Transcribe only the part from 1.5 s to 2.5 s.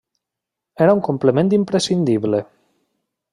imprescindible.